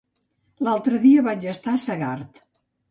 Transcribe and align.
L'altre 0.67 1.03
dia 1.05 1.27
vaig 1.31 1.47
estar 1.55 1.77
a 1.77 1.85
Segart. 1.87 2.45